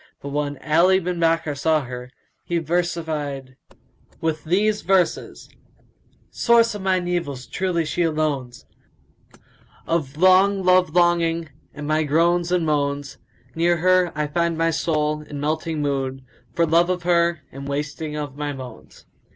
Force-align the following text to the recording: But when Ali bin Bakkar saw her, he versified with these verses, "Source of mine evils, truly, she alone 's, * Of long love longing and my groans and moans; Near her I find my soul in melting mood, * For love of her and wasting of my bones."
But 0.19 0.29
when 0.29 0.57
Ali 0.63 0.99
bin 0.99 1.19
Bakkar 1.19 1.55
saw 1.55 1.81
her, 1.83 2.09
he 2.43 2.57
versified 2.57 3.55
with 4.19 4.45
these 4.45 4.81
verses, 4.81 5.47
"Source 6.31 6.73
of 6.73 6.81
mine 6.81 7.07
evils, 7.07 7.45
truly, 7.45 7.85
she 7.85 8.01
alone 8.01 8.51
's, 8.51 8.65
* 9.31 9.87
Of 9.87 10.17
long 10.17 10.63
love 10.63 10.95
longing 10.95 11.49
and 11.71 11.85
my 11.87 12.01
groans 12.01 12.51
and 12.51 12.65
moans; 12.65 13.19
Near 13.53 13.77
her 13.77 14.11
I 14.15 14.25
find 14.25 14.57
my 14.57 14.71
soul 14.71 15.21
in 15.21 15.39
melting 15.39 15.83
mood, 15.83 16.25
* 16.39 16.53
For 16.55 16.65
love 16.65 16.89
of 16.89 17.03
her 17.03 17.41
and 17.51 17.67
wasting 17.67 18.15
of 18.15 18.35
my 18.35 18.53
bones." 18.53 19.05